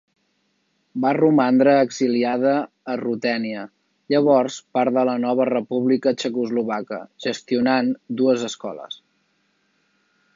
Va 1.01 1.09
romandre 1.17 1.73
exiliada 1.87 2.53
a 2.93 2.95
Rutènia, 3.01 3.65
llavors 4.15 4.57
part 4.77 4.95
de 4.97 5.03
la 5.11 5.15
nova 5.27 5.47
República 5.53 6.15
txecoslovaca, 6.23 7.01
gestionant 7.27 7.93
dues 8.23 8.51
escoles. 8.53 8.99